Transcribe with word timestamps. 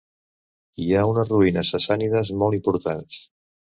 Hi 0.85 0.87
ha 0.93 1.03
unes 1.11 1.29
ruïnes 1.33 1.73
sassànides 1.75 2.33
molt 2.45 2.59
importants. 2.61 3.21